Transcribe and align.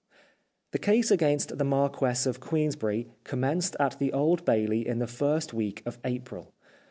The 0.71 0.79
case 0.79 1.11
against 1.11 1.59
the 1.59 1.63
Marquess 1.63 2.25
of 2.25 2.39
Queensberry 2.39 3.11
commenced 3.23 3.75
at 3.79 3.99
the 3.99 4.11
Old 4.13 4.43
Bailey 4.45 4.87
in 4.87 4.97
the 4.97 5.05
first 5.05 5.53
week 5.53 5.83
of 5.85 5.99
April. 6.03 6.55